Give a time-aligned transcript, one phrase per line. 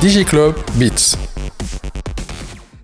[0.00, 1.16] ديجي كلوب بيتس.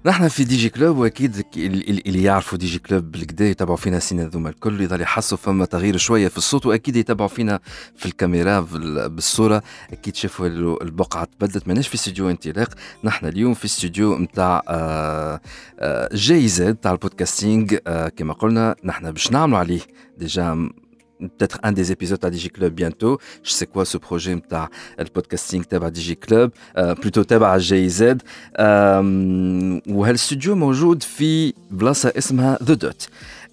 [0.06, 4.30] نحن في دي جي كلوب وأكيد اللي يعرفوا دي جي كلوب بالكدا يتابعوا فينا سنة
[4.32, 7.60] ذوما الكل يظل يحسوا فما تغيير شوية في الصوت وأكيد يتابعوا فينا
[7.96, 8.60] في الكاميرا
[9.08, 9.62] بالصورة.
[9.92, 10.46] أكيد شافوا
[10.82, 12.68] البقعة تبدلت ماناش في استوديو انطلاق.
[13.04, 15.40] نحن اليوم في استوديو نتاع آه،
[15.80, 17.76] آه، جي زد تاع البودكاستينغ.
[17.86, 19.80] آه، كما قلنا نحن باش نعملوا عليه.
[20.18, 20.70] ديجا
[21.19, 23.19] peut-être un des épisodes à DigiClub bientôt.
[23.43, 28.17] Je sais quoi ce projet le podcasting à DigiClub, euh, plutôt à GIZ.
[28.59, 33.09] Euh, le studio موجود في بلاصة اسمها The Dot.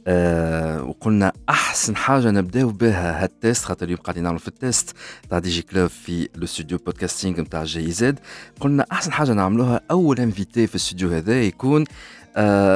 [0.07, 4.91] أه وقلنا احسن حاجه نبداو بها هالتيست خاطر اليوم قاعدين نعملوا في التيست
[5.31, 8.19] تاع دي جي كلوب في الاستوديو بودكاستينغ نتاع جي زد
[8.61, 11.85] قلنا احسن حاجه نعملوها اول انفيتي في الاستوديو هذا يكون
[12.24, 12.24] آه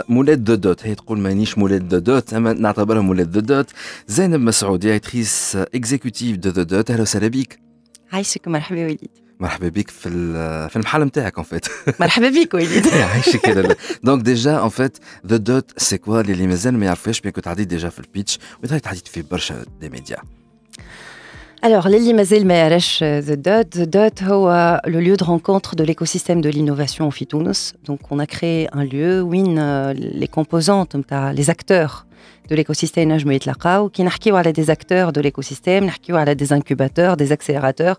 [0.10, 0.86] مولاد دو دوت.
[0.86, 3.70] هي تقول مانيش مولاد دو دوت أما نعتبرها مولاد دو دوت.
[4.08, 6.92] زينب مسعود ديريكتريس اكزيكوتيف دو دو دوت.
[6.92, 7.60] أهلا وسهلا بك
[8.12, 9.10] عايشك مرحبا وليد.
[9.40, 10.10] مرحبا بك في
[10.70, 11.66] في المحل نتاعك ان فيت
[12.00, 12.88] مرحبا بك وليد.
[13.14, 13.50] عايشك
[14.04, 17.68] دونك ديجا ان فيت ذا دوت سي كوا اللي مازال ما يعرفوش بيان كنت عديت
[17.68, 20.18] ديجا في البيتش وتعديت عديت في برشا دي ميديا
[21.62, 26.48] Alors, Lily Mazel Meyaresh The Dot, The Dot, le lieu de rencontre de l'écosystème de
[26.48, 27.74] l'innovation au Fitounos.
[27.84, 30.96] Donc, on a créé un lieu où euh, les composantes,
[31.34, 32.06] les acteurs
[32.48, 33.10] de l'écosystème,
[33.92, 37.98] qui n'arrivent des acteurs de l'écosystème, n'arrivent des incubateurs, des accélérateurs,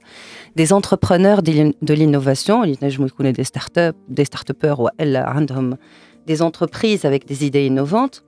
[0.56, 4.88] des entrepreneurs de l'innovation, des startups, des start-upers ou
[6.26, 8.24] des entreprises avec des idées innovantes.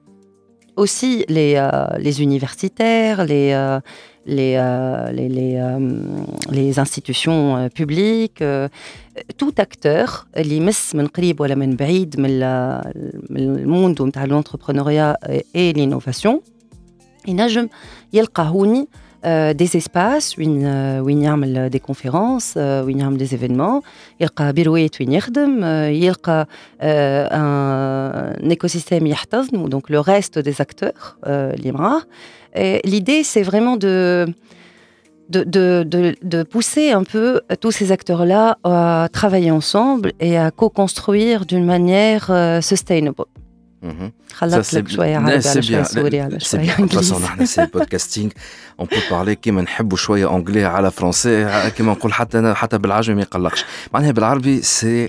[0.74, 3.78] Aussi les, euh, les universitaires, les, euh,
[4.27, 5.79] les, euh, les, les, euh,
[6.51, 8.43] les, institutions euh, publiques,
[9.37, 12.29] tout acteur اللي يمس من قريب ولا من بعيد من
[13.31, 15.17] الموند نتاع l'entrepreneuriat
[15.55, 16.41] et l'innovation
[17.27, 17.67] ينجم
[18.13, 18.87] يلقى هوني
[19.53, 20.65] des espaces وين
[20.99, 23.83] وين يعمل des conférences وين يعمل des événements
[24.19, 26.47] يلقى بيروات وين يخدم يلقى
[27.31, 32.01] un écosystème يحتضن donc le reste des acteurs اللي معاه
[32.85, 34.25] L'idée, c'est vraiment de,
[35.29, 41.45] de, de, de, pousser un peu tous ces acteurs-là à travailler ensemble et à co-construire
[41.45, 42.31] d'une manière
[44.34, 47.16] خلطت لك شوية عربي على شوية سوري على شوية إنجليزي.
[47.16, 48.30] نحن سي بودكاستينغ
[48.80, 50.26] اون بو بارلي كيما نحبوا شوية
[50.66, 53.64] على فرونسي كيما نقول حتى أنا حتى بالعجمي ما يقلقش.
[53.92, 55.08] معناها بالعربي سي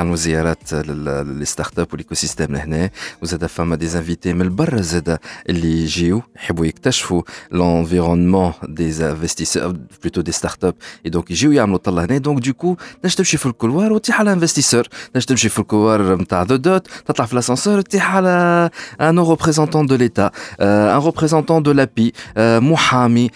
[0.01, 2.89] يعملوا زيارات لل لي ستارت اب والايكو سيستيم لهنا.
[3.21, 5.17] وزاد فما دي انفيتي من برا زاد
[5.49, 10.75] اللي يجيو يحبوا يكتشفوا لونفيرونمون دي انفستيسور بلوتو دي ستارت اب
[11.05, 12.17] اي دونك يجيو يعملوا طلة هنا.
[12.17, 16.55] دونك دوكو تنجم تمشي في الكولوار وتيح على انفستيسور تنجم تمشي في الكولوار نتاع ذا
[16.55, 18.69] دوت تطلع في لاسانسور تيح على
[19.01, 20.31] ان ريبريزونتون دو ليتا
[20.61, 23.29] ان ريبريزونتون دو لابي محامي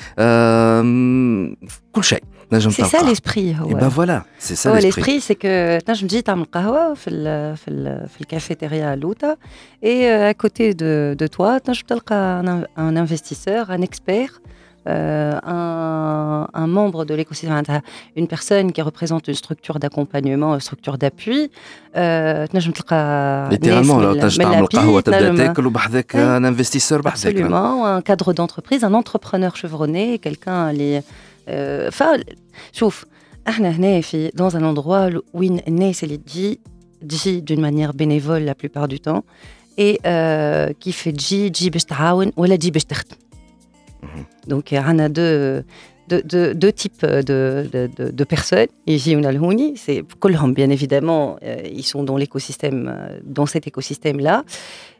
[1.91, 2.23] كل شيء.
[2.59, 3.55] C'est ça l'esprit.
[3.69, 5.01] Et ben voilà, c'est ça l'esprit.
[5.01, 6.35] L'esprit, c'est que je me dis, tu as
[7.07, 9.35] le cafétéria à Louta
[9.81, 14.41] et à côté de, de toi, tu as un, un investisseur, un expert.
[14.87, 17.59] Euh, un, un, membre de l'écosystème,
[18.15, 21.49] une personne qui représente une structure d'accompagnement, une structure d'appui.
[21.97, 22.45] Euh,
[23.49, 23.97] Littéralement,
[26.13, 30.71] un investisseur, Absolument, un cadre d'entreprise, un entrepreneur chevronné, quelqu'un
[31.90, 33.04] فشوف
[33.48, 36.60] احنا هنا في dans un endroit وين الناس اللي تجي
[37.08, 39.22] تجي d'une manière bénévole la plupart du temps
[39.78, 43.16] et euh, كيف تجي تجي باش تعاون ولا تجي باش تخدم
[44.50, 45.64] donc عندنا deux
[46.10, 48.66] deux, deux, deux types de, de, de, de personnes.
[48.86, 50.02] Ici, on a le Houni, c'est
[50.60, 52.80] bien évidemment, euh, ils sont dans l'écosystème,
[53.24, 54.44] dans cet écosystème-là.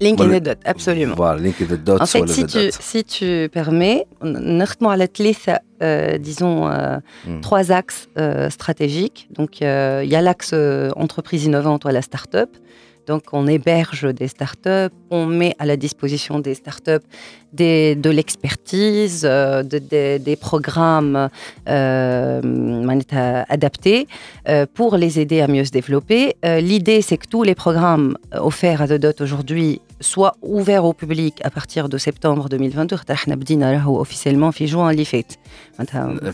[0.00, 1.14] Link in the dot, absolument.
[1.16, 2.00] Voilà, link in the dot.
[2.00, 4.06] En fait, si tu, si tu permets,
[5.80, 7.40] euh, disons, euh, hmm.
[7.40, 9.28] trois axes euh, stratégiques.
[9.30, 10.54] Donc, il y a l'axe
[10.96, 12.50] entreprise innovante ou la start-up.
[13.08, 17.06] Donc, on héberge des startups, on met à la disposition des startups
[17.54, 21.30] des, de l'expertise, euh, des programmes
[21.68, 24.06] euh, adaptés
[24.48, 26.36] euh, pour les aider à mieux se développer.
[26.44, 31.35] L'idée, c'est que tous les programmes offerts à The Dot aujourd'hui soient ouverts au public
[31.43, 32.97] à partir de septembre 2022.
[33.85, 34.91] officiellement في juin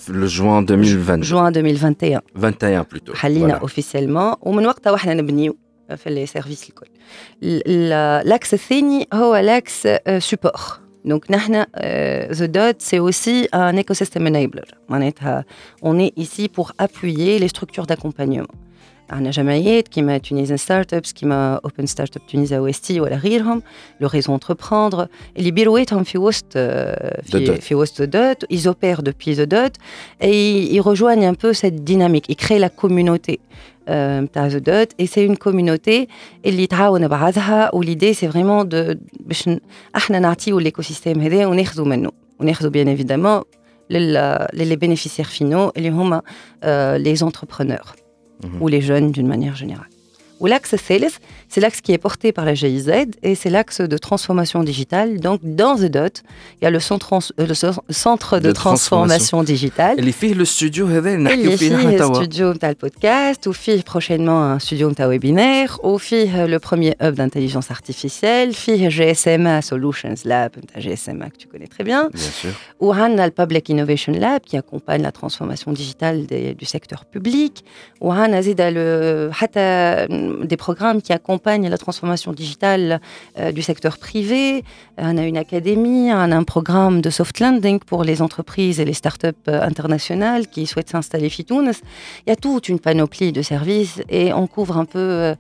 [0.10, 1.22] Le juin 2020.
[1.24, 2.22] Juin 2021.
[2.36, 3.14] 21 plutôt.
[3.16, 5.58] حلينا officiellement ومن وقتها واحنا نبنيو
[5.96, 6.88] في les services الكل.
[8.30, 9.88] L'axe الثاني هو l'axe
[10.20, 10.80] support.
[11.06, 14.64] Donc, euh, The Dot, c'est aussi un écosystème enabler.
[14.90, 18.48] On est ici pour appuyer les structures d'accompagnement.
[19.12, 23.62] On a جمعيات كيما Tunisian Startups كيما Open Startup Tunisia OST ولا غيرهم
[24.04, 25.08] le réseau entreprendre
[25.38, 29.74] اللي بيرويتهم في وسط في, في وسط The Dot ils opèrent depuis The Dot
[30.22, 33.40] et ils rejoignent un peu cette dynamique ils créent la communauté
[33.90, 36.08] نتاع ذا دوت اي سي اون كوميونيتي
[36.46, 39.50] اللي تعاون بعضها وليدي سي فريمون دو باش
[39.96, 43.42] احنا نعطيو ليكو سيستيم هذا وناخذوا منه وناخذوا بيان ايفيدامون
[43.90, 46.22] للي بينيفيسيير فينو اللي هما
[46.98, 47.16] لي
[48.61, 49.89] ou les jeunes d'une manière générale.
[50.45, 51.09] Ou l'axe Sales,
[51.49, 52.93] c'est l'axe qui est porté par la GIZ
[53.23, 55.19] et c'est l'axe de transformation digitale.
[55.19, 56.23] Donc, dans The Dot,
[56.61, 57.55] il y a le centre, euh, le
[57.95, 59.43] centre de, transformation.
[59.43, 60.07] digitale.
[60.07, 65.03] Et fait le studio, il le studio le podcast, ou fait prochainement un studio de
[65.03, 71.39] webinaire, ou fait euh, le premier hub d'intelligence artificielle, fait GSMA Solutions Lab, GSMA que
[71.39, 72.11] tu connais très bien.
[72.13, 72.51] Bien sûr.
[72.81, 77.65] Ou le Public Innovation Lab qui accompagne la transformation digitale du secteur public.
[78.03, 78.29] Ou a
[78.71, 79.31] le
[80.34, 83.00] des programmes qui accompagnent la transformation digitale
[83.38, 84.64] euh, du secteur privé.
[84.98, 88.86] On a une académie, on a un programme de soft landing pour les entreprises et
[88.86, 91.74] les startups euh, internationales qui souhaitent s'installer Fitounes.
[92.26, 95.36] Il y a toute une panoplie de services et on couvre un peu euh,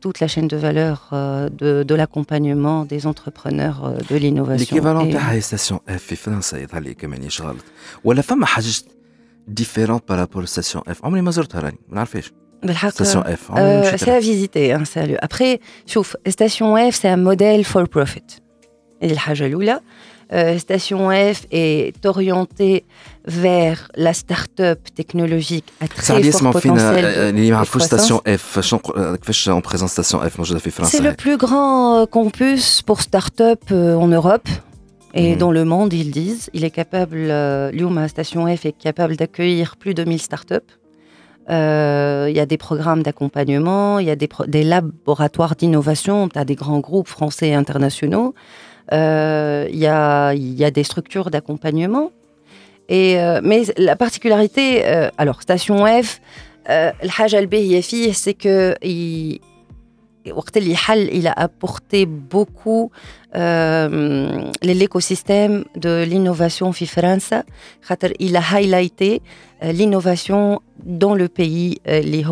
[0.00, 4.76] toute la chaîne de valeur de, de l'accompagnement des entrepreneurs de l'innovation.
[4.76, 7.56] L'équivalent de la station F في فرنسا يظهر كمان يشغل
[8.04, 8.72] ولا فما حاجه
[9.48, 12.32] différente par rapport à la station F عمري ما زرتها راني ما نعرفش
[12.91, 13.51] Station F.
[13.55, 14.73] Euh, c'est à visiter.
[14.73, 14.83] Hein,
[15.21, 15.59] Après,
[16.27, 18.23] Station F, c'est un modèle for profit.
[20.33, 22.83] Euh, Station F est orientée
[23.25, 28.57] vers la start-up technologique à très fort potentiel de Station F,
[29.83, 30.39] en Station F,
[30.83, 34.49] C'est le plus grand campus pour start-up en Europe.
[35.13, 37.31] Et dans le monde, ils disent, il est capable,
[37.71, 40.76] Luma Station F est capable d'accueillir plus de 1000 startups.
[41.49, 46.45] Euh, il y a des programmes d'accompagnement, il y a des, laboratoires d'innovation, tu as
[46.45, 48.35] des grands groupes français et internationaux,
[48.91, 52.11] euh, il, y a, y a des structures d'accompagnement.
[52.89, 54.83] Euh, mais la particularité,
[55.17, 56.21] alors Station F,
[56.67, 57.47] le
[58.13, 58.75] c'est que
[60.26, 62.90] il, il a apporté beaucoup
[63.34, 67.34] euh, l'écosystème de l'innovation en France.
[68.18, 69.22] Il a highlighté
[69.62, 72.24] euh, l'innovation dans le pays euh, les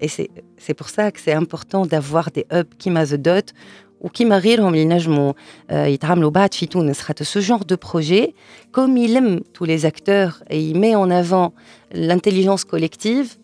[0.00, 3.52] Et c'est pour ça que c'est important d'avoir des hubs qui m'a dot
[4.00, 5.32] ou qui غيرهم اللي ينجموا
[5.70, 8.34] يتعاملوا بعد في تونس ce genre de projet
[8.72, 11.54] comme il aime tous les acteurs et il met en avant
[11.92, 13.36] l'intelligence collective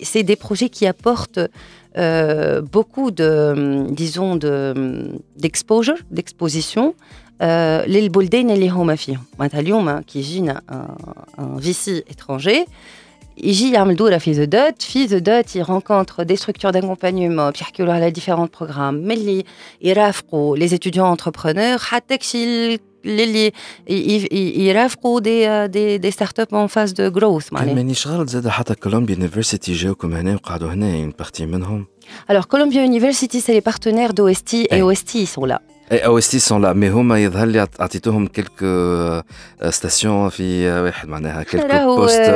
[0.00, 1.40] c'est des projets qui apportent
[1.98, 4.36] euh, beaucoup de, disons,
[5.36, 6.94] d'exposure, d'exposition.
[7.86, 10.62] للبلدان اللي هما فيهم معناتها اليوم كي يجينا
[11.38, 12.68] un VC étranger
[13.38, 17.92] يجي يعمل دوره في ذا دوت في ذا دوت يرونكونتر دي ستركتور داكومبانيومون بيحكيو له
[17.92, 19.44] على ديفيرونت بروغرام ملي
[19.82, 23.52] يرافقوا لي ستوديون انتربرونور حتى كشي اللي
[24.66, 28.74] يرافقوا دي دي دي ستارت اب اون فاز دو جروث معناها مانيش غلط زاد حتى
[28.74, 31.86] كولومبيا يونيفرسيتي جاوكم هنا وقعدوا هنا اون بارتي منهم
[32.28, 35.58] Alors, Columbia University, c'est les partenaires d'OST et OST, ils sont là.
[35.90, 39.24] Et OST sont là, mais هما يظهر لي عطيتوهم quelques
[39.74, 42.30] stations في واحد معناها quelques postes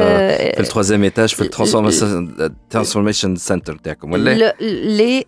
[0.55, 2.29] في التروازيام étage في الترانسفورميشن
[2.75, 5.25] transformation center تاعكم ولا لي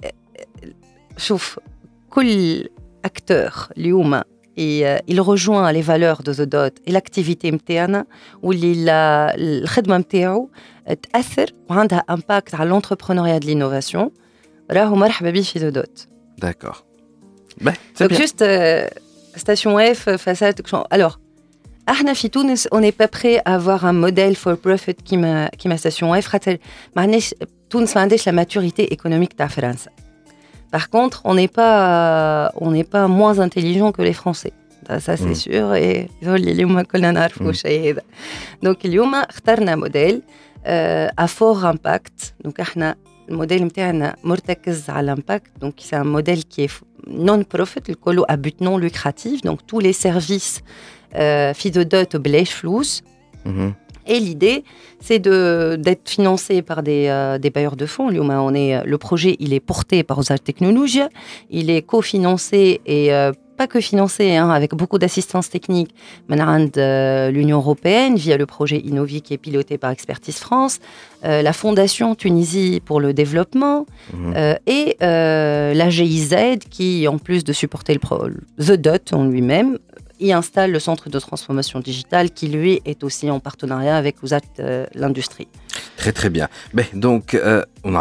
[1.17, 1.59] شوف
[2.11, 2.65] كل
[3.05, 4.21] اكتور اليوم
[4.57, 8.05] il rejoint les valeurs de The Dot et l'activité نتاعنا
[8.43, 8.93] واللي
[9.39, 10.51] الخدمه نتاعو
[11.13, 14.11] تاثر وعندها امباكت على l'entrepreneuriat de l'innovation
[14.71, 16.07] راهو مرحبا به في The Dot.
[16.45, 16.85] D'accord.
[17.61, 18.19] Ben, Donc bien.
[18.19, 18.89] juste euh,
[19.37, 20.61] station F, façade.
[20.91, 21.19] Alors,
[21.89, 25.77] احنا في تونس on n'est pas prêt à avoir un modèle for profit كيما كيما
[25.77, 26.59] station F خاطر
[26.97, 27.35] ما عندناش
[27.71, 29.91] تونس ما عندهاش la maturité économique تاع فرنسا.
[30.71, 34.53] Par contre, on n'est pas on n'est pas moins intelligent que les Français.
[35.07, 35.43] Ça c'est mm.
[35.47, 38.03] sûr et اليوم كلنا نعرفوا الشيء هذا.
[38.65, 40.23] Donc اليوم اخترنا موديل
[41.21, 42.47] à fort impact.
[42.47, 42.97] Donc احنا
[43.31, 48.25] Le modèle نتاعنا مرتكز على l'impact, donc c'est un modèle qui est non-profit, le colo
[48.29, 50.61] à but non lucratif, donc tous les services
[51.15, 51.53] euh,
[51.85, 53.03] dot بلاش فلوس.
[54.08, 54.64] Et l'idée,
[55.00, 58.10] c'est d'être financé par des, euh, des, bailleurs de fonds.
[58.10, 61.10] On est, le projet, il est porté par Ozal Technologies,
[61.50, 65.96] il est cofinancé et euh, pas que financé, hein, avec beaucoup d'assistance technique
[66.30, 70.80] de l'Union européenne via le projet Innovi qui est piloté par Expertise France,
[71.24, 73.86] euh, la Fondation Tunisie pour le développement.
[74.14, 76.36] Euh, et euh, la GIZ
[76.70, 78.00] qui, en plus de supporter le
[78.64, 79.78] The Dot en lui-même,
[80.20, 84.16] y installe le centre de transformation digitale qui, lui, est aussi en partenariat avec
[84.94, 85.48] l'industrie.
[85.98, 86.48] Très très bien.
[86.74, 87.38] Mais donc,
[87.84, 88.00] on a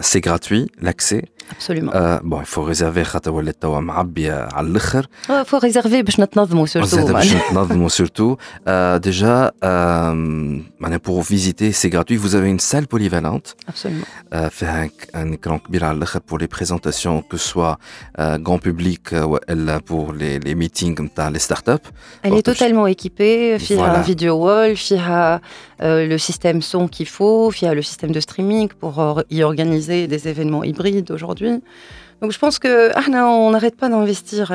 [0.00, 1.24] c'est gratuit, l'accès.
[1.51, 1.91] Absolument.
[1.95, 5.07] Euh, bon, il faut réserver خاطر ولات توا معبية على الآخر.
[5.29, 7.11] Il faut réserver باش نتنظموا surtout.
[7.11, 8.37] باش نتنظموا surtout.
[8.67, 12.17] Euh, déjà, euh, pour visiter, c'est gratuit.
[12.17, 13.55] Vous avez une salle polyvalente.
[13.67, 14.05] Absolument.
[14.33, 17.77] Euh, faire un, un écran كبير على الآخر pour les présentations, que ce soit
[18.19, 19.37] euh, grand public ou
[19.85, 21.87] pour les, les meetings نتاع les startups.
[22.23, 23.57] Elle est totalement équipée.
[23.59, 24.07] فيها voilà.
[24.07, 25.41] video wall, فيها
[25.81, 30.07] euh, le système son qu'il faut, via le système de streaming pour euh, y organiser
[30.07, 31.40] des événements hybrides aujourd'hui.
[32.22, 34.54] Donc je pense que ah on n'arrête pas d'investir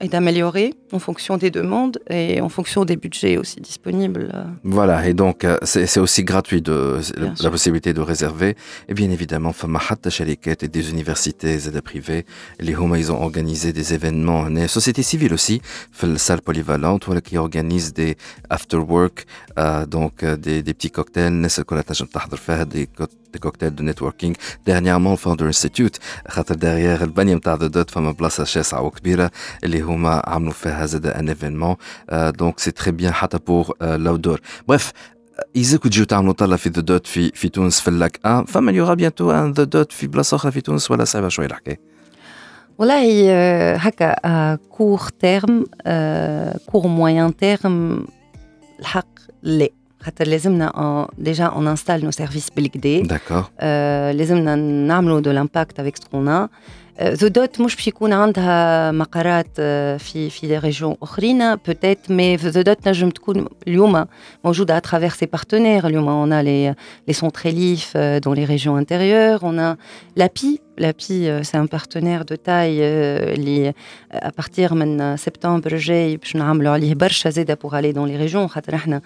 [0.00, 4.32] et d'améliorer en fonction des demandes et en fonction des budgets aussi disponibles.
[4.64, 6.98] Voilà, et donc euh, c'est aussi gratuit de
[7.42, 8.56] la possibilité de réserver.
[8.88, 12.24] Et bien évidemment, Famahat Shaliket et des universités et des privés,
[12.58, 15.60] les Homa, ils ont organisé des événements, des sociétés civiles aussi,
[16.02, 18.16] la salle polyvalente, qui organise des
[18.48, 19.26] after work,
[19.58, 21.38] euh, donc euh, des, des petits cocktails,
[22.66, 22.88] des
[23.34, 24.34] des cocktails de networking.
[24.66, 25.98] Dernièrement Founder Institute
[26.28, 29.30] خاطر derrière البنيه نتاع ذا دوت فما بلاصة شاسعة وكبيرة
[29.64, 31.76] اللي هما عملوا فيها زاد ان ايفينمون
[32.12, 34.92] دونك سي تري بيان حتى بور لاودور بريف
[35.56, 38.94] إذا تجيو تعملوا طلة في ذا دوت في في تونس في اللاك ان فما يوغا
[38.94, 41.80] بيانتو ان ذا دوت في بلاصة أخرى في تونس ولا صعيبة شوية الحكاية.
[42.78, 45.64] والله هكا كور تيرم
[46.66, 48.06] كور موين تيرم
[48.80, 49.06] الحق
[49.42, 49.68] لا.
[51.17, 53.63] déjà on installe nos services بالكدا d'accord
[54.13, 56.49] لازمنا نعملوا de l'impact avec ce qu'on a
[57.01, 59.61] ذو دوت مش باش يكون عندها مقرات
[60.01, 64.05] في في دي ريجيون اخرين بوتيت مي ذو دوت نجم تكون اليوم
[64.45, 66.73] موجوده à travers ses partenaires اليوم on a les
[67.07, 69.75] les centres Elif dans les régions intérieures on a
[70.73, 73.73] l'API l'API c'est un partenaire de taille اللي
[74.13, 78.45] à partir من سبتمبر جاي باش نعملوا عليه برشا زاده pour aller dans les régions
[78.47, 79.01] خاطر احنا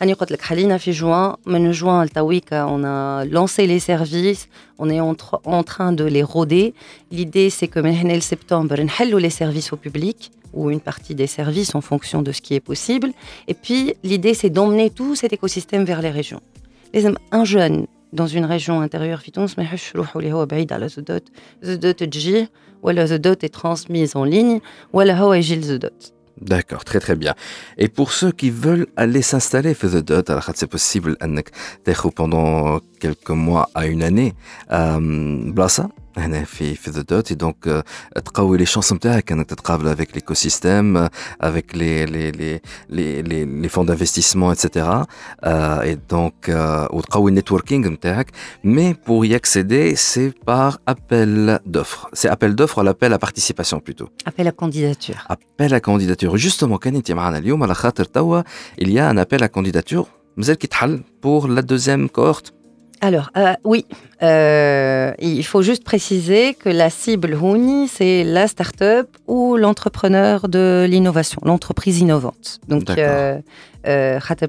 [0.00, 4.48] راني قلت لك حلينا في جوان من جوان لتويكا on a lancé les services
[4.78, 6.74] on est en, en train de les roder
[7.12, 11.26] l'idée c'est que من هنا لسبتمبر نحلوا les services au public ou une partie des
[11.26, 13.10] services en fonction de ce qui est possible
[13.48, 16.40] et puis l'idée c'est d'emmener tout cet écosystème vers les régions
[16.94, 20.72] لازم un jeune dans une région intérieure في تونس ما يحبش يروحوا اللي هو بعيد
[20.72, 21.28] على زودوت
[21.62, 22.50] زودوت تجيه
[22.82, 24.60] ولا زودوت est transmise en ligne
[24.92, 27.34] ولا هو يجي لزودوت D'accord, très très bien.
[27.78, 31.16] Et pour ceux qui veulent aller s'installer, c'est possible
[32.16, 34.34] pendant quelques mois à une année,
[34.72, 34.98] euh,
[35.52, 37.84] Blassa, هنا في في ذا دوت دونك
[38.24, 41.08] تقوي لي شانس نتاعك انك تتقابل افيك ليكوسيستيم
[41.40, 45.06] افيك لي لي لي لي لي لي فون دانفستيسمون اتسيتيرا
[45.44, 46.34] اي دونك
[46.92, 48.30] وتقوي النيتوركينغ نتاعك
[48.64, 53.80] مي بور y accéder c'est par appel d'offres c'est appel d'offres ou l'appel à participation
[53.80, 58.42] plutôt appel à candidature appel à candidature justement كان انت معنا اليوم على خاطر توا
[58.80, 62.57] il y a un appel à candidature مازال كيتحل pour la deuxième cohorte
[63.01, 63.85] Alors, euh, oui,
[64.23, 70.85] euh, il faut juste préciser que la cible Houni, c'est la start-up ou l'entrepreneur de
[70.89, 72.59] l'innovation, l'entreprise innovante.
[72.67, 73.39] Donc, euh,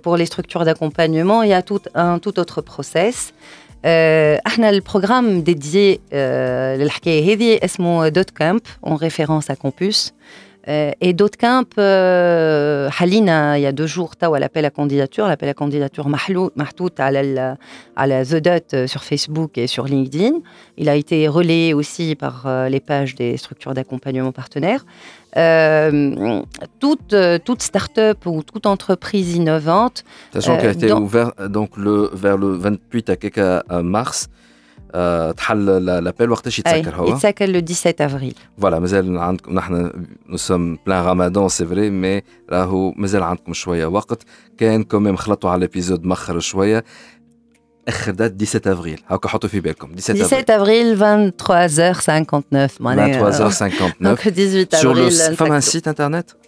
[0.03, 3.33] pour les structures d'accompagnement, il y a tout un tout autre process.
[3.87, 10.13] Euh, le programme dédié à euh, Dotcamp, en référence à Campus
[11.01, 15.27] et d'autres camps, euh, Halina, il y a deux jours, tu as l'appel à candidature,
[15.27, 16.51] l'appel à candidature Mahtout
[16.99, 20.39] à la The Dot euh, sur Facebook et sur LinkedIn.
[20.77, 24.87] Il a été relayé aussi par les pages des structures d'accompagnement partenaires.
[26.79, 30.05] toute, toute start-up ou toute entreprise innovante.
[30.33, 33.11] Sachant qu'elle a été ouverte donc, le, vers le 28
[33.69, 34.29] à mars.
[35.38, 39.92] تحل لابيل وقتاش يتسكر هو؟ يتسكر لو 17 افريل فوالا مازال عندكم نحن
[40.30, 44.24] نو سوم بلان رمضان سي فري مي راهو مازال عندكم شويه وقت
[44.58, 46.84] كان كوميم خلطوا على الابيزود مخر شويه
[47.88, 53.72] اخر دات 17 افريل هاكا حطوا في بالكم 17 افريل 23h59 معناها 23h59
[54.04, 56.46] donc 18 avril فما un site internet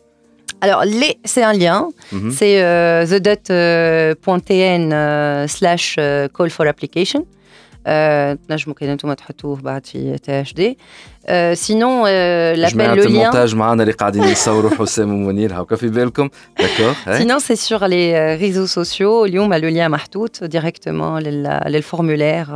[0.62, 1.90] Alors, les, c'est un lien.
[2.14, 2.32] Mm-hmm.
[2.32, 7.26] C'est euh, thedot.tn euh, slash euh, call for application.
[8.49, 10.79] تنجموا كاين أنتم تحطوه بعد في تي اش دي.
[11.55, 12.09] سينون
[12.55, 17.39] لابيل لو لien المونتاج معنا اللي قاعدين يصوروا حسام ومنير هاكا في بالكم؟ داكور سينون
[17.39, 22.51] سي سور لي ريزو سوسيو اليوم لو لien محطوط ديريكتومون للفورمulaire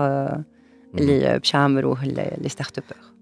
[0.95, 3.16] اللي باش يعملوه لي ستارت ابر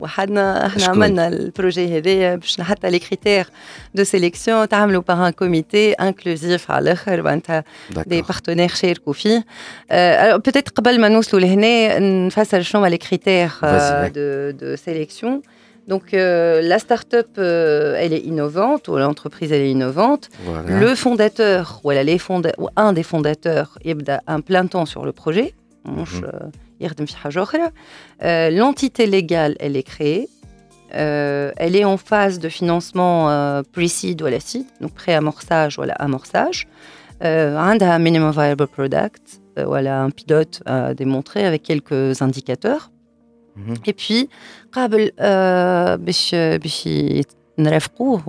[0.00, 3.46] وحدنا احنا عملنا البروجي هذايا باش حتى لي كريتير
[3.94, 7.64] دو سيليكسيون تعملوا باغ ان كوميتي انكلوزيف على الاخر معناتها
[8.06, 9.44] دي بارتنير شاركوا فيه
[10.34, 13.50] بوتيت قبل ما نوصلوا لهنا نفسر شنو لي كريتير
[14.14, 15.42] دو دو سيليكسيون
[15.88, 20.24] Donc euh, la start-up, euh, elle est innovante, ou l'entreprise, elle est innovante.
[20.44, 20.80] Voilà.
[20.80, 24.86] Le fondateur, ou, elle, les fonda ou un des fondateurs, il a un plein temps
[24.92, 25.48] sur le projet.
[25.84, 26.50] Mm -hmm.
[26.82, 30.28] Euh, l'entité légale, elle est créée.
[30.94, 35.82] Euh, elle est en phase de financement euh, pre-seed ou la seed, donc pré-amorçage ou
[35.98, 36.68] amorçage.
[37.24, 42.90] Euh, un minimum viable product, euh, voilà un pilote à démontrer avec quelques indicateurs.
[43.56, 43.88] Mm -hmm.
[43.90, 44.28] Et puis,
[44.72, 45.10] قبل
[46.04, 46.88] باش باش
[47.58, 48.22] نرافقوه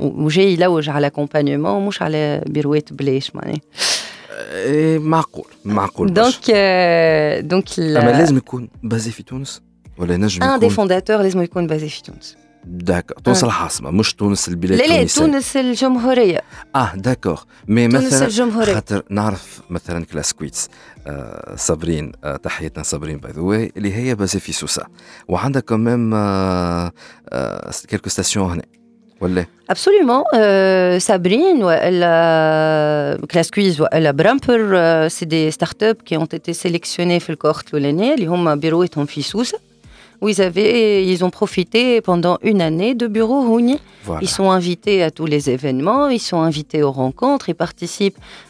[0.00, 3.60] وجاي يلوج على l'accompagnement مش على بيروات بلاش معناها
[4.99, 6.51] معقول معقول دونك
[7.41, 9.61] دونك أما لازم يكون بازي في تونس
[9.97, 12.37] ولا نجم ان دي فونداتور لازم يكون بازي في تونس.
[12.65, 16.41] داكور تونس العاصمة مش تونس البلاد لا لا تونس الجمهورية.
[16.75, 18.73] آه داكور مي مثلا تونس الجمهورية.
[18.73, 20.69] خاطر نعرف مثلا كلاسكويتس
[21.07, 24.85] آه صابرين آه تحياتنا صابرين باي ذا اللي هي بازي في سوسة.
[25.27, 26.91] وعندها كمان آه
[27.29, 28.63] آه كيلكو ستاسيون هنا.
[29.22, 30.24] ولا Absolument.
[30.34, 36.24] Euh, Sabrine, elle a Class Quiz, elle a Bramper, euh, c'est des startups qui ont
[36.24, 39.58] été sélectionnées في الكورت الأولانية اللي هما بيروتهم في سوسة
[40.20, 43.78] où ils, avaient, ils ont profité pendant une année de bureau Houni.
[44.04, 44.20] Voilà.
[44.22, 48.18] Ils sont invités à tous les événements, ils sont invités aux rencontres, ils participent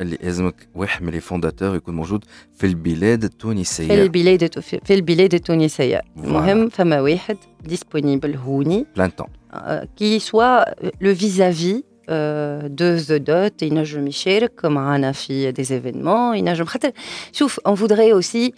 [0.00, 2.24] اللي لازمك واحد من لي فونداتور يكون موجود
[2.54, 9.26] في البلاد التونسيه في البلاد في البلاد التونسيه المهم فما واحد ديسپونيبل هوني بلان تون
[9.96, 10.64] كي سوا
[11.00, 11.82] لو فيزافي
[12.78, 16.92] de The Dot ينجم يشارك معنا في des événements ينجم خاطر
[17.32, 18.54] شوف on voudrait aussi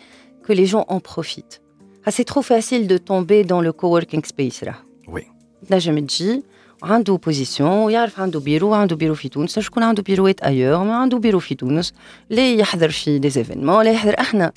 [0.46, 1.60] que les gens en profitent.
[2.04, 4.74] Ah, c'est trop facile de tomber dans le coworking space là.
[5.08, 5.22] Oui.
[5.70, 6.42] نجم تجي
[6.83, 11.17] عنده بوزيسيون يعرف عنده بيرو عنده بيرو في تونس شكون عنده بيروات ايور ما عنده
[11.17, 11.93] بيرو في تونس
[12.29, 14.51] لا يحضر في دي ايفينمون لا يحضر أحنا.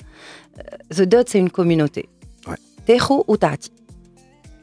[0.93, 2.07] ذا دوت سي اون كوميونيتي
[2.87, 3.69] تاخو وتعطي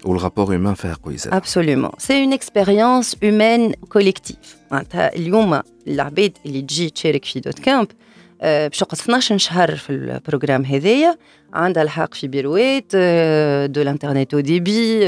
[0.05, 6.62] والغابور هيومان فيها قوي زاد ابسوليومون سي اون اكسبيريونس هيومان كوليكتيف معناتها اليوم العباد اللي
[6.62, 7.88] تجي تشارك في دوت كامب
[8.42, 11.18] باش تقعد 12 شهر في البروجرام هذايا
[11.54, 12.95] عندها الحق في بيروات
[13.71, 15.04] دو l'Internet au débit,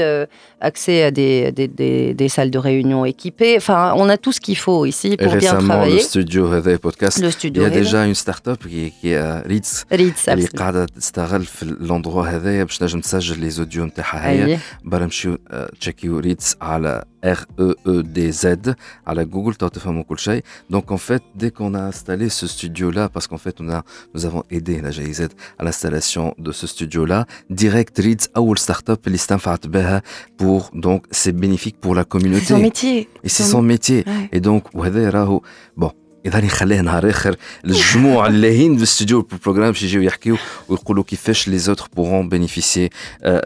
[0.60, 3.56] accès à des, des, des, des salles de réunion équipées.
[3.56, 5.94] Enfin, on a tout ce qu'il faut ici pour Et bien travailler.
[5.94, 9.42] le studio هذا podcast, le studio il y a déjà une start-up qui, qui est
[9.52, 14.58] Ritz Ritz اللي قاعدة تستغل في الاندروا هذايا باش تنجم تسجل لي زوديو نتاعها هي
[14.84, 15.38] برا نمشيو
[15.80, 18.74] تشيكيو ريتس على R E E D Z
[19.06, 20.42] على جوجل تفهموا كل شيء.
[20.72, 23.82] Donc en fait, dès qu'on a installé ce studio là, parce qu'en fait on a,
[24.14, 29.66] nous avons aidé la GIZ à l'installation de ce studio-là, Direct Reads ou startup الاستنفعت
[29.66, 30.02] بها
[30.42, 32.44] pour donc c'est bénéfique pour la communauté.
[32.46, 33.08] C'est son métier.
[33.24, 34.04] Et c'est son métier.
[34.06, 34.28] Ouais.
[34.32, 35.42] Et donc وهذا راهو
[35.80, 35.90] bon
[36.26, 40.36] اذا نخليه نهار اخر الجموع اللاهين في الاستوديو البروجرام باش يجيو يحكيو
[40.68, 42.90] ويقولوا كيفاش لي زوتر بورون بينيفيسيي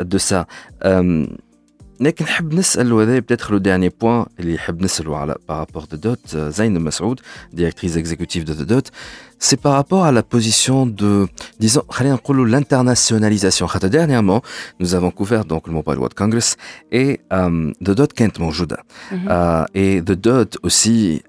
[0.01, 0.47] دو سا
[2.01, 6.37] لكن نحب نسال وهذا بتاتخ لو ديرني بوان اللي يحب نسالو على بارابور دو دوت
[6.37, 7.21] زين مسعود
[7.53, 8.89] ديريكتريس اكزيكوتيف دو دوت
[9.43, 11.27] c'est par rapport à la position de,
[11.59, 11.83] disons,
[12.29, 13.67] l'internationalisation.
[13.91, 14.43] Dernièrement,
[14.79, 16.57] nous avons couvert donc le Mobile World Congress
[16.93, 18.79] et euh, The Dot Kent موجودة.
[19.75, 21.23] et The Dot aussi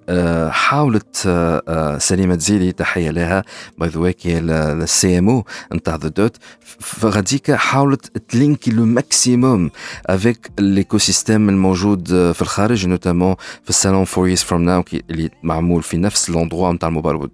[0.49, 1.29] حاولت
[1.97, 3.43] سليمة زيلي تحية لها
[3.81, 6.37] by the way qui est le CMO نتاع The Dot
[7.05, 9.69] غاديكا حاولت تلينكي le maximum
[10.09, 15.97] avec l'écosystème الموجود في الخارج notamment في السالون Four Years From Now اللي معمول في
[15.97, 17.29] نفس l'endroit نتاع الموبايل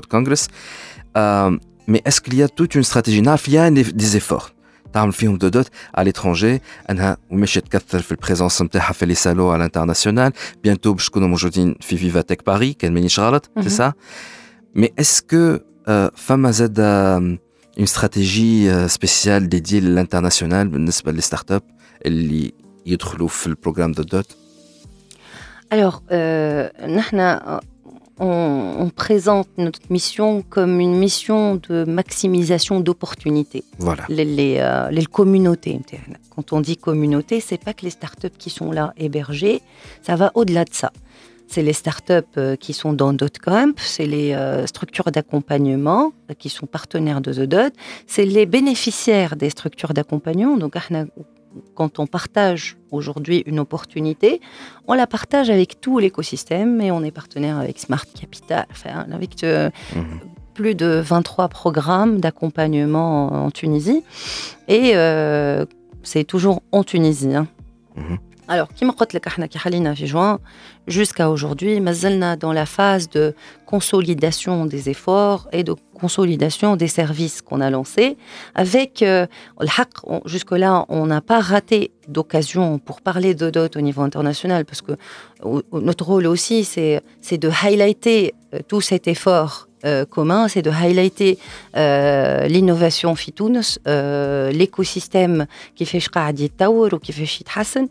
[0.00, 0.48] World Congress
[1.16, 4.50] euh, mais est-ce qu'il y a toute une stratégie il y a des efforts
[4.92, 5.66] تعمل فيهم دو دوت
[5.98, 10.32] à l'étranger انها ومشي تكثر في البريزونس نتاعها في لي سالو على الانترناسيونال
[10.64, 13.92] بيانتو باش تكونوا موجودين في فيفاتيك باري كان مانيش غلط سي سا
[14.74, 15.58] مي اسكو
[16.14, 17.38] فما زاد اون
[17.78, 21.62] استراتيجي سبيسيال ديدي للانترناسيونال بالنسبه للستارت اب
[22.06, 22.52] اللي
[22.86, 24.36] يدخلوا في البروغرام دو دوت
[25.74, 26.70] Alors, euh,
[28.19, 33.63] on, présente notre mission comme une mission de maximisation d'opportunités.
[33.79, 34.03] Voilà.
[34.09, 35.79] Les, euh, communautés.
[36.35, 39.61] Quand on dit communauté, c'est pas que les startups qui sont là hébergées,
[40.01, 40.91] ça va au-delà de ça.
[41.47, 46.65] C'est les startups euh, qui sont dans DotCamp, c'est les euh, structures d'accompagnement qui sont
[46.65, 47.73] partenaires de The Dot,
[48.07, 50.55] c'est les bénéficiaires des structures d'accompagnement.
[50.55, 50.75] Donc,
[51.75, 54.41] quand on partage aujourd'hui une opportunité,
[54.87, 59.43] on la partage avec tout l'écosystème et on est partenaire avec Smart Capital, enfin, avec
[59.43, 60.19] euh, mhm.
[60.53, 64.03] plus de 23 programmes d'accompagnement en, Tunisie.
[64.67, 65.65] Et euh,
[66.03, 67.35] c'est toujours en Tunisie.
[67.35, 67.47] Hein.
[67.95, 68.17] Mhm.
[68.51, 68.67] Alors,
[70.85, 73.33] jusqu'à aujourd'hui, mazalna dans la phase de
[73.65, 78.17] consolidation des efforts et de consolidation des services qu'on a lancés.
[78.53, 79.25] Avec euh,
[80.25, 84.97] jusque-là, on n'a pas raté d'occasion pour parler de DOT au niveau international, parce que
[85.71, 91.39] notre rôle aussi, c'est de highlighter euh, tout cet effort euh, commun, c'est de highlighter
[91.75, 97.87] euh, l'innovation fitounes, euh, l'écosystème qui fait Shqaadi Tower ou qui fait Shit Hassan,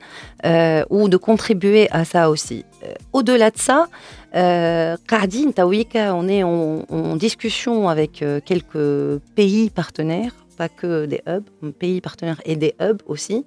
[0.90, 2.64] ou de contribuer à ça aussi.
[3.12, 3.88] Au-delà de ça,
[4.32, 12.02] Qadi Tawika, on est en, discussion avec quelques pays partenaires pas que des hubs, pays
[12.02, 13.46] partenaires et des hubs aussi,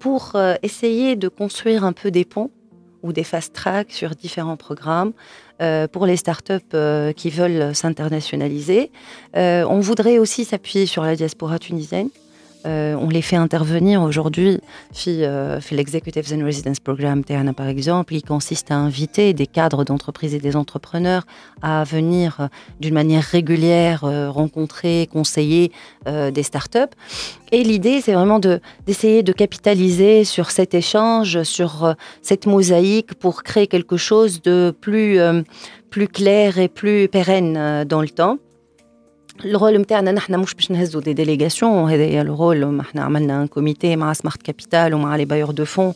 [0.00, 2.50] pour essayer de construire un peu des ponts
[3.02, 5.12] ou des fast tracks sur différents programmes
[5.62, 8.90] euh, pour les startups euh, qui veulent s'internationaliser.
[9.36, 12.08] Euh, on voudrait aussi s'appuyer sur la diaspora tunisienne.
[12.64, 14.60] On les fait intervenir aujourd'hui
[14.92, 20.34] fait l'Executives and Residence Program Terna par exemple, qui consiste à inviter des cadres d'entreprises
[20.34, 21.24] et des entrepreneurs
[21.62, 22.48] à venir
[22.80, 24.00] d'une manière régulière
[24.32, 25.72] rencontrer, conseiller
[26.06, 26.96] des startups.
[27.54, 33.42] Et l'idée, c'est vraiment d'essayer de, capitaliser sur cet échange, sur euh, cette mosaïque pour
[33.42, 35.42] créer quelque chose de plus, euh,
[35.90, 38.38] plus clair et plus pérenne euh, dans le temps.
[39.45, 44.13] الرول نتاعنا نحن مش باش نهزوا دي ديليغاسيون هذايا الرول احنا عملنا ان كوميتي مع
[44.13, 45.93] سمارت كابيتال ومع لي بايور دو فون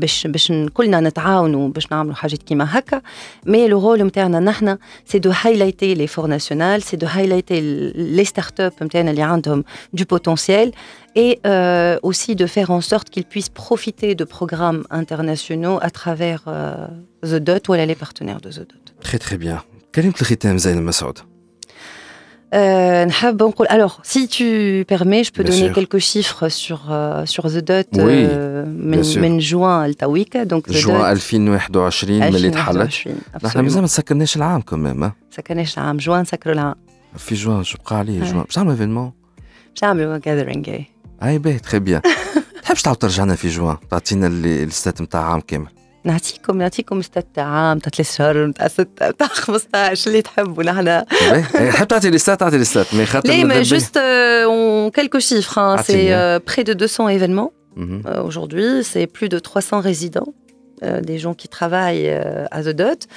[0.00, 3.00] باش باش كلنا نتعاونوا باش نعملوا حاجات كيما هكا
[3.46, 7.60] مي لو رول نتاعنا نحن سي دو هايلايتي لي فور ناسيونال سي دو هايلايتي
[7.94, 10.72] لي ستارت اب نتاعنا اللي عندهم دو بوتونسيال
[11.16, 16.42] et euh, aussi de faire en sorte qu'ils puissent profiter de programmes internationaux à travers
[16.48, 16.88] euh,
[17.22, 18.84] The Dot ou les partenaires de The Dot.
[19.00, 19.62] Très très bien.
[19.95, 21.19] كلمة الختام زين مسعود.
[22.53, 23.05] Euh,
[23.69, 28.25] alors, si tu permets, je peux donner quelques chiffres sur, euh, sur The Dot oui,
[28.65, 33.07] من juin التويكا donc juin 2021 ملي تحلت
[33.43, 36.75] نحن مازال ما سكرناش العام كمان ما سكرناش العام جوان سكروا العام
[37.17, 39.11] في جوان شو بقى عليه جوان باش نعملوا ايفينمون
[39.69, 40.79] باش نعملوا جاذرينغ
[41.23, 42.01] اي باهي تخي بيان
[42.63, 47.90] تحبش تعاود ترجعنا في جوان تعطينا الستات نتاع عام كامل نعطيكم نعطيكم ستة عام تاع
[47.90, 51.04] ثلاث شهور نتاع ستة نتاع 15 اللي تحبوا نحن
[51.70, 55.82] حب تعطي لي ستات تعطي لي ستات مي خاطر لي مي جوست اون كيلكو شيفر
[55.82, 60.32] سي près de 200 événements euh, aujourd'hui c'est plus de 300 résidents
[60.81, 63.07] Euh, des gens qui travaillent euh, à The Dot.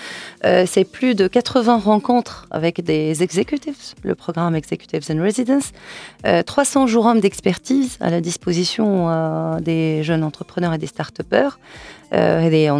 [0.44, 5.72] Euh, c'est plus de 80 rencontres avec des executives, le programme Executives and Residence.
[6.46, 11.58] 300 jours hommes d'expertise à la disposition des jeunes entrepreneurs et des start-upers.
[12.12, 12.16] on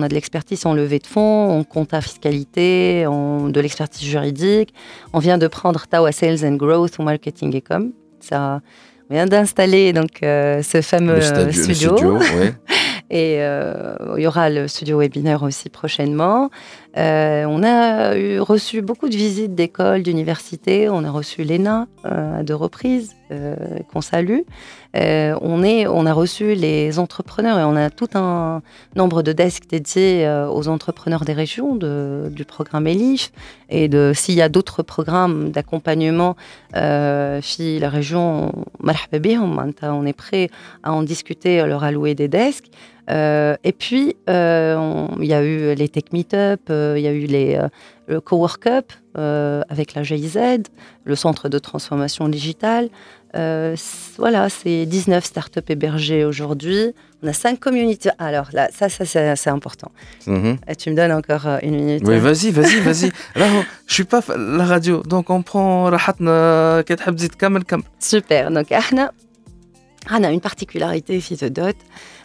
[0.02, 4.72] a de l'expertise en levée de fonds, en compta fiscalité, en, de l'expertise juridique.
[5.12, 7.92] On vient de prendre Tawa Sales and Growth ou Marketing et Com.
[8.20, 8.60] Ça,
[9.10, 11.96] on vient d'installer donc ce fameux studio.
[11.96, 12.18] studio
[13.12, 16.50] Et euh, il y aura le studio webinaire aussi prochainement.
[16.96, 20.88] on a eu, reçu beaucoup de visites d'écoles, d'universités.
[20.88, 23.14] On a reçu l'ENA à deux reprises,
[23.92, 24.40] qu'on salue.
[24.94, 28.62] on, a reçu les entrepreneurs et on a tout un
[28.96, 33.30] nombre de desks dédiés aux entrepreneurs des régions du programme ELIF
[33.68, 36.36] et s'il y a d'autres programmes d'accompagnement
[36.76, 38.52] euh, la région
[39.82, 40.50] on est prêt
[40.82, 42.70] à en discuter, leur allouer des desks.
[43.10, 47.12] Euh, et puis, euh, il y a eu les Tech Meetup, euh, il y a
[47.12, 47.60] eu les,
[48.06, 50.38] le Cowork Up avec la GIZ,
[51.04, 52.88] le Centre de transformation digitale.
[53.34, 56.94] voilà, c'est 19 startups hébergées aujourd'hui.
[57.24, 58.10] On a 5 communautés.
[58.18, 59.04] Alors là, ça, ça
[59.36, 59.92] c'est important.
[60.26, 60.58] Mhm.
[60.76, 62.02] Tu me donnes encore une minute.
[62.04, 63.12] Oui, vas-y, vas-y, vas-y.
[63.36, 63.46] là,
[63.86, 65.90] je suis pas la radio, donc on prend
[68.00, 68.50] Super.
[68.50, 68.72] Donc,
[70.10, 71.76] on a une particularité, Dot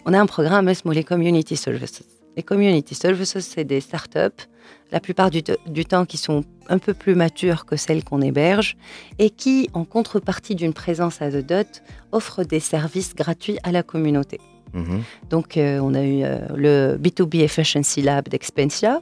[0.08, 2.02] on a un programme les Community Services.
[2.38, 4.48] Les Community Services, c'est des startups,
[4.92, 5.44] la plupart du,
[5.86, 8.78] temps qui sont un peu plus matures que celles qu'on héberge
[9.20, 13.84] et qui, en contrepartie d'une présence à The Dot, offrent des services gratuits à la
[13.84, 14.40] communauté.
[14.74, 15.04] Mhm.
[15.30, 19.02] Donc, euh, on a eu euh, le B2B Efficiency Lab d'Expensia,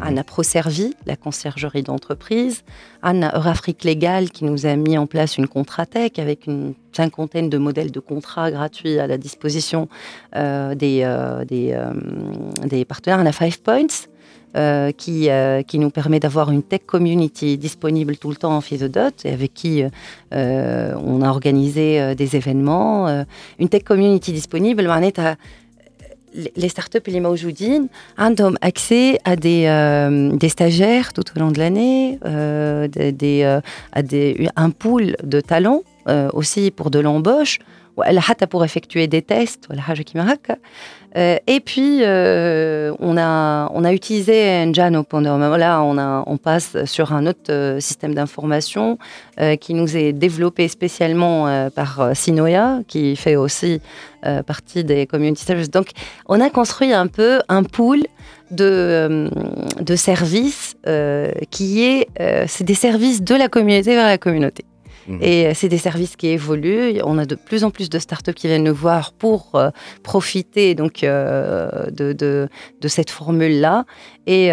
[0.00, 2.62] Anna ProServi, la conciergerie d'entreprise.
[3.02, 7.58] Anna Eurafrique Légal qui nous a mis en place une Contratech avec une cinquantaine de
[7.58, 9.88] modèles de contrats gratuits à la disposition
[10.36, 11.92] euh, des, euh, euh,
[12.66, 13.18] des, partenaires.
[13.18, 14.06] Anna Five Points.
[14.96, 15.28] qui,
[15.68, 19.54] qui nous permet d'avoir une tech community disponible tout le temps en Dot et avec
[19.54, 19.84] qui
[20.32, 23.24] on a organisé des événements.
[23.60, 24.88] une tech community disponible,
[26.56, 27.88] les startups et les maoujoudines
[28.18, 33.60] ont accès à des, euh, des, stagiaires tout au long de l'année, euh, euh,
[33.92, 35.82] à des, un pool de talents
[36.32, 37.60] aussi pour de l'embauche,
[38.48, 39.68] pour effectuer des tests,
[41.16, 45.38] euh, et puis, euh, on, a, on a utilisé Njano pendant.
[45.38, 48.98] Là, on, on passe sur un autre euh, système d'information
[49.60, 53.80] qui nous est développé spécialement par Sinoia, qui fait aussi
[54.46, 55.70] partie des community services.
[55.70, 55.92] Donc,
[56.26, 58.02] on a construit un peu un pool
[58.50, 59.30] de,
[59.80, 60.76] de services
[61.50, 62.08] qui est.
[62.48, 64.66] c'est des services de la communauté vers la communauté.
[65.10, 65.18] Mhm.
[65.22, 67.00] Et euh, c'est des services qui évoluent.
[67.04, 69.70] On a de plus en plus de startups qui viennent nous voir pour euh,
[70.02, 72.48] profiter donc euh, de, de,
[72.80, 73.84] de, cette formule-là.
[74.26, 74.48] Et,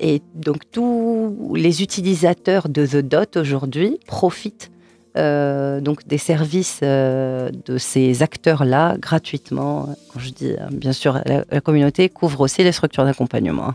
[0.00, 4.70] et, donc tous les utilisateurs de The Dot aujourd'hui profitent
[5.14, 9.94] donc des services de ces acteurs-là gratuitement.
[10.12, 13.74] Quand je dis bien sûr la, communauté couvre aussi les structures d'accompagnement.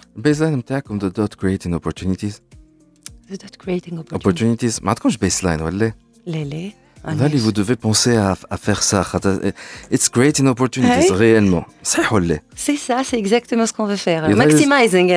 [3.31, 4.79] The Dot Creating Opportunities The Dot Creating Opportunities.
[4.79, 4.83] Opportunities.
[4.83, 5.93] ما عندكمش baseline ولا؟
[6.27, 6.71] لا لا
[7.07, 9.05] Là, vous devez penser à, à, faire ça.
[9.93, 11.23] It's creating opportunities, hey.
[11.25, 11.65] réellement.
[11.83, 14.29] C'est ça, c'est exactement ce qu'on veut faire.
[14.45, 15.09] Maximizing,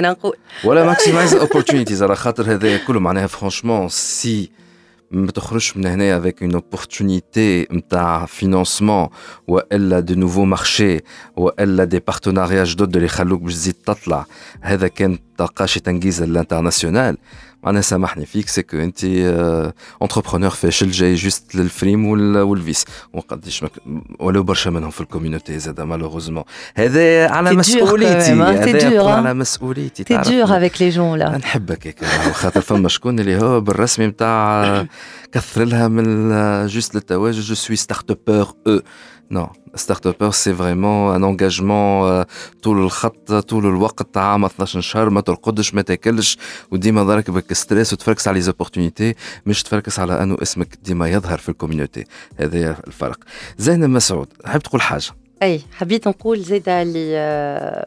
[0.63, 2.01] Voilà, maximize opportunities.
[2.01, 4.49] على خاطر هذا كله معناها franchement, si
[5.11, 9.09] ما تخرجش من هنا avec une opportunité نتاع financement
[9.47, 11.01] والا de nouveaux marchés
[11.37, 14.25] والا des partenariats جدد اللي يخلوك باش تزيد تطلع
[14.61, 17.17] هذا كان تلقاش تنجيز الانترناسيونال
[17.64, 19.04] معناها سامحني فيك سي كو انت
[20.02, 22.84] اونتربرونور فاشل جاي جوست للفريم والفيس.
[23.12, 23.64] وقديش
[24.18, 30.56] ولو برشا منهم في الكوميونيتي زاد مالوغوزمون هذا على مسؤوليتي هذا على مسؤوليتي تي دور
[30.56, 34.86] افيك لي جون لا نحبك هيك خاطر فما شكون اللي هو بالرسمي نتاع
[35.32, 38.80] كثر لها من جوست للتواجد جو سوي ستارت ابور أو
[39.31, 42.23] Non, start-upper, c'est vraiment un engagement euh,
[42.63, 46.37] tout le خط طول الوقت عام 12 شهر ما ترقدش ما تاكلش
[46.71, 51.37] وديما ضرك بك ستريس وتفركس على لي زوبورتونيتي مش تفركس على انه اسمك ديما يظهر
[51.37, 52.03] في الكوميونيتي
[52.39, 53.19] هذا الفرق
[53.57, 55.11] زينب مسعود حاب تقول حاجه
[55.43, 57.85] اي حبيت نقول زيد اللي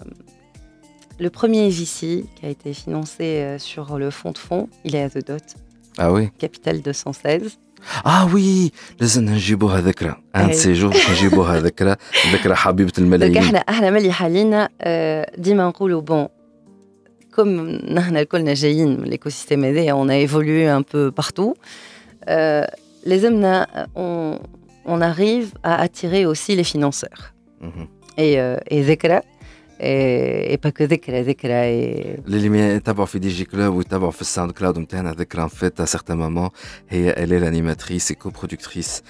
[1.21, 5.03] Le premier VC qui a été financé euh, sur le fonds de fonds, il est
[5.03, 5.49] à The Dot.
[5.99, 7.59] Ah oui Capital 216.
[8.07, 11.97] اه وي لازم نجيبوها ذكرى عند سيجور نجيبوها ذكرى
[12.33, 16.29] ذكرى حبيبه الملايين احنا احنا ملي حالينا آه، ديما نقولوا بون
[17.35, 21.55] كوم نحن الكلنا جايين من الايكو سيستيم هذايا اون ايفولوي ان بو بارتو
[23.07, 23.87] لازمنا
[24.89, 27.09] اون اريف ا اتيري اوسي لي فينانسور
[28.19, 29.21] اي ذكرى
[29.82, 31.54] اي با كو ذكرى ذكرى
[32.28, 36.50] اللي يتابعوا في دي جي كلوب ويتابعوا في الساوند كلاود نتاعنا ذكرى فيت سيغتان مومون
[36.90, 39.04] هي الي لانيماتريس كو برودكتريس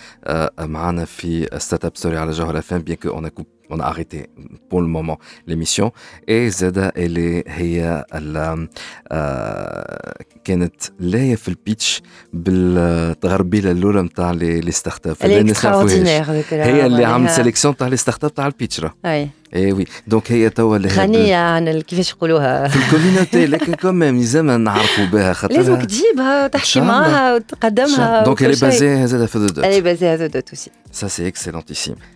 [0.60, 3.30] معنا في ستارت اب ستوري على جوهر اف ام بيان كو اون
[3.71, 4.29] on a arrêté
[4.69, 5.93] pour le moment l'émission
[6.29, 8.05] et Zeda elle est هي
[10.45, 15.17] كانت لايه في البيتش بالتغربيله الاولى نتاع لي ستارت اب
[16.51, 20.33] هي اللي عملت سيليكسيون تاع لي ستارت اب تاع البيتش راه اي اي وي دونك
[20.33, 25.55] هي توا اللي غنية عن كيفاش يقولوها في الكوميونيتي لكن كوميم لازم نعرفوا بها خاطر
[25.55, 30.51] لازمك تجيبها وتحكي معها وتقدمها دونك اللي بازي زاد في دوت اللي بازي في دوت
[30.55, 30.71] aussi
[31.01, 32.16] ça c'est excellentissime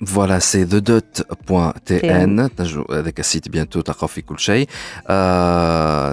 [0.00, 2.48] Voilà, c'est thedot.tn.
[2.88, 3.94] Avec un site bientôt, tu as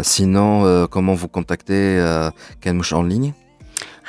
[0.03, 2.29] Sinon, euh, comment vous contacter euh,
[2.61, 3.33] Ken en ligne?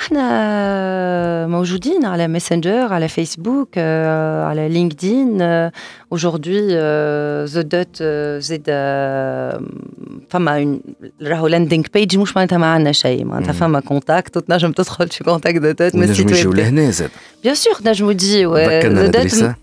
[0.02, 5.38] احنا موجودين على ماسنجر على فيسبوك على لينكدين
[6.16, 6.72] aujourd'hui
[7.46, 8.04] ذا دوت
[8.44, 8.64] زيد
[10.30, 10.80] فما
[11.22, 15.58] راهو لاندينغ بيج مش معناتها ما عندنا شيء معناتها فما كونتاكت وتنجم تدخل في كونتاكت
[15.62, 17.10] ذا دوت من السيت ويب لهنا زاد
[17.44, 19.56] بيان سور نجمو تجي ذا دوت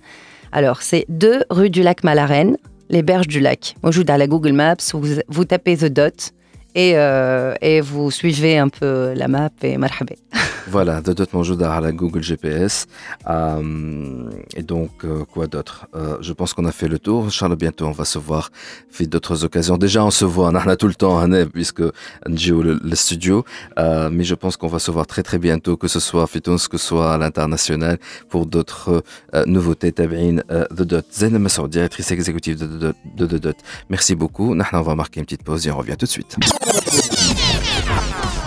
[0.52, 2.56] Alors, c'est 2 rue du lac Malarène,
[2.88, 3.74] les berges du lac.
[3.82, 6.32] Mojoud à la Google Maps, vous, vous tapez The Dot
[6.75, 10.17] et, euh, et vous suivez un peu la map et marhabé.
[10.67, 12.85] Voilà, d'autres Manjouda à la Google GPS.
[13.29, 15.87] Euh, et donc, euh, quoi d'autre?
[15.95, 17.29] Euh, Je pense qu'on a fait le tour.
[17.31, 18.49] Charles, bientôt, on va se voir.
[18.89, 19.77] Fait d'autres occasions.
[19.77, 20.49] Déjà, on se voit.
[20.49, 21.83] On a tout le temps, hein, puisque
[22.27, 23.43] Njo le, le studio.
[23.77, 26.27] Euh, mais je pense qu'on va se voir très, très bientôt, que ce soit à
[26.27, 27.97] Fitons, que ce soit à l'international,
[28.29, 29.03] pour d'autres
[29.35, 29.91] euh, nouveautés.
[29.91, 31.05] Tabine, The Dot.
[31.13, 32.93] Zainab Massoud, directrice exécutive de
[33.25, 33.57] The Dot.
[33.89, 34.55] Merci beaucoup.
[34.55, 36.35] on va marquer une petite pause et on revient tout de suite.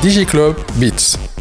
[0.03, 1.36] DigiClub Beats.